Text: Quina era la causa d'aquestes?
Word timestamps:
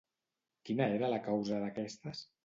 Quina 0.69 0.87
era 0.93 1.09
la 1.11 1.19
causa 1.27 1.59
d'aquestes? 1.65 2.23